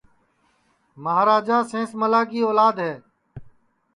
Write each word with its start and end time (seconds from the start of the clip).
مہاراجا 1.03 1.57
سینس 1.71 1.91
ملا 2.01 2.21
کی 2.31 2.39
اولاد 2.47 2.75
ہے 2.85 2.93